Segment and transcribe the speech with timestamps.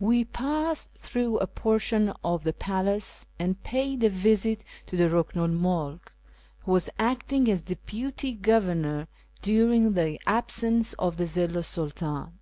[0.00, 5.42] We passed through a portion of the palace and paid a visit to the Buhnu
[5.44, 6.12] 'l Mulk,
[6.64, 9.06] who was acting as deputy governor
[9.40, 12.40] during the absence of the Zilhi 's Sultan.